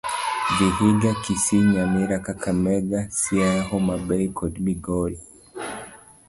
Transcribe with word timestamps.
Vihiga, 0.57 1.11
Kisii, 1.23 1.61
Nyamira, 1.71 2.17
Kakamega, 2.25 2.99
Siaya, 3.19 3.61
Homabay 3.69 4.23
kod 4.37 4.53
Migori. 4.65 5.17